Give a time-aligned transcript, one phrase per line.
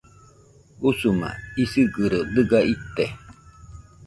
[0.89, 1.29] Usuma
[1.63, 3.05] isigɨro dɨga ite